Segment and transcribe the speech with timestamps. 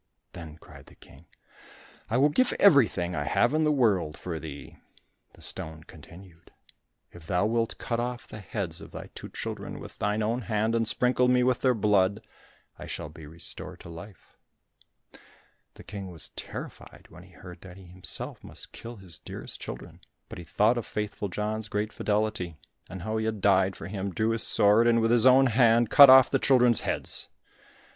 [0.33, 1.27] Then cried the King,
[2.09, 4.77] "I will give everything I have in the world for thee."
[5.33, 6.49] The stone continued,
[7.11, 10.41] "If thou wilt will cut off the heads of thy two children with thine own
[10.41, 12.25] hand, and sprinkle me with their blood,
[12.79, 14.39] I shall be restored to life."
[15.75, 19.99] The King was terrified when he heard that he himself must kill his dearest children,
[20.29, 22.57] but he thought of faithful John's great fidelity,
[22.89, 25.91] and how he had died for him, drew his sword, and with his own hand
[25.91, 27.27] cut off the children's heads.